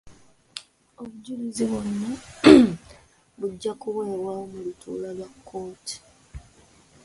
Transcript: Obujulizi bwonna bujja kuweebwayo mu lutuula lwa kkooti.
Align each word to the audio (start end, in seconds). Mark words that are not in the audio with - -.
Obujulizi 1.01 1.63
bwonna 1.69 2.09
bujja 3.39 3.71
kuweebwayo 3.81 4.43
mu 4.51 4.57
lutuula 4.65 5.09
lwa 5.17 5.27
kkooti. 5.33 5.95